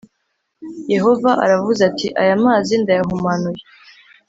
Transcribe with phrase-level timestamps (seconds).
[0.93, 3.61] Yehova aravuze ati aya mazi ndayahumanuye